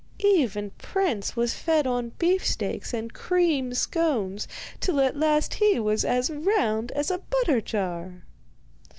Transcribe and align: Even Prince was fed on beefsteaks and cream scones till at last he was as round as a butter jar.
Even 0.25 0.71
Prince 0.79 1.35
was 1.35 1.53
fed 1.53 1.85
on 1.85 2.13
beefsteaks 2.17 2.91
and 2.91 3.13
cream 3.13 3.71
scones 3.75 4.47
till 4.79 4.99
at 4.99 5.15
last 5.15 5.53
he 5.53 5.79
was 5.79 6.03
as 6.03 6.31
round 6.31 6.91
as 6.93 7.11
a 7.11 7.19
butter 7.19 7.61
jar. 7.61 8.23